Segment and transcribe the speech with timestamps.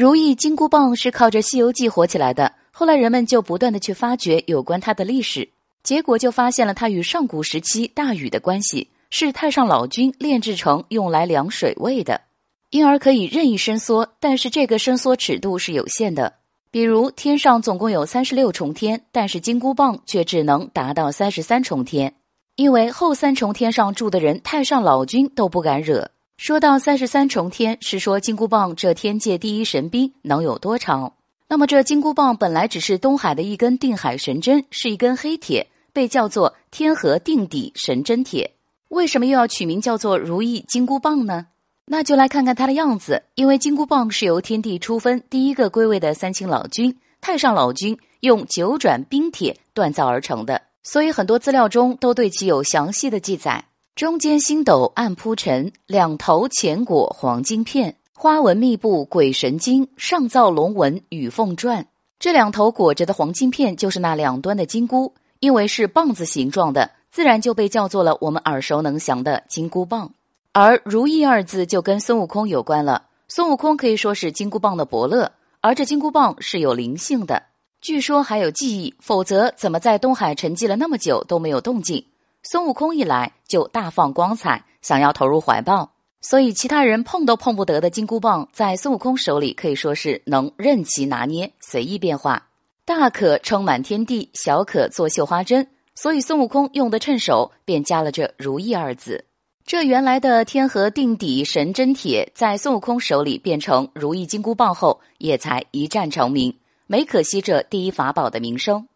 [0.00, 5.46] 如意金箍棒是靠着《西游记》火起来的，后来人们就不断的去发掘有关它的历史，
[5.82, 12.18] 结果就发现了它与上古时期大禹的关系，是太上老君炼制成用来量水位的，
[12.70, 16.32] 因而可以任意伸缩，但是这个伸缩尺度是有限的。
[16.70, 22.14] 比如天上总共有三十六重天，但是金箍棒却只能达到三十三重天，
[22.56, 26.10] 因为后三重天上住的人太上老君都不敢惹。
[26.40, 31.12] 说到三十三重天，是说金箍棒这天界第一神兵能有多长？
[31.46, 38.52] 那么这金箍棒本来只是东海的一根定海神针，是一根黑铁，被叫做天河定底神针铁。
[38.88, 41.48] 为什么又要取名叫做如意金箍棒呢？
[41.84, 43.22] 那就来看看它的样子。
[43.34, 53.66] 因为金箍棒是由天地初分第一个归位的三清老君太上老君用九转冰铁锻造而成的，所以很多资料中都对其有详细的记载。
[53.96, 61.84] 中间星斗暗铺陈，两头浅裹黄金片，花纹密布鬼神经，上造龙纹羽凤篆。
[62.18, 70.10] 这两头裹着的黄金片就是那两端的金箍，因为是棒子形状的，自然就被叫做了我们耳熟能详的金箍棒。
[70.52, 73.04] 而“如意”二字就跟孙悟空有关了。
[73.28, 77.42] 孙悟空可以说是金箍棒的伯乐，而这金箍棒是有灵性的，
[77.82, 82.04] 据说还有记忆，否则怎么在东海沉寂了那么久都没有动静？
[82.42, 92.48] 孙悟空一来就大放光彩，想要投入怀抱，所以其他人碰都碰不得的金箍棒，在孙悟空手里可以说是能任其拿捏，随意变化，
[92.86, 95.68] 大可撑满天地，小可做绣花针。
[95.94, 99.26] 所以孙悟空用的趁手，便加了这“如意”二字。
[99.66, 106.56] 这原来的天河定底神针铁，在孙悟空手里变成如意金箍棒后，也才一战成名。
[106.86, 108.88] 没可惜这第一法宝的名声。